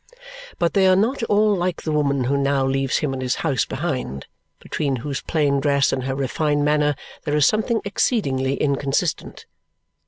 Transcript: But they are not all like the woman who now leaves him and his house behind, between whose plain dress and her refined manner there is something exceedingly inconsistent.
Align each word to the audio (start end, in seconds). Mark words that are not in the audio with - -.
But 0.57 0.73
they 0.73 0.87
are 0.87 0.95
not 0.95 1.21
all 1.25 1.55
like 1.55 1.83
the 1.83 1.91
woman 1.91 2.23
who 2.23 2.35
now 2.35 2.65
leaves 2.65 2.97
him 2.97 3.13
and 3.13 3.21
his 3.21 3.35
house 3.45 3.65
behind, 3.65 4.25
between 4.57 4.95
whose 5.05 5.21
plain 5.21 5.59
dress 5.59 5.93
and 5.93 6.05
her 6.05 6.15
refined 6.15 6.65
manner 6.65 6.95
there 7.23 7.35
is 7.35 7.45
something 7.45 7.81
exceedingly 7.85 8.55
inconsistent. 8.55 9.45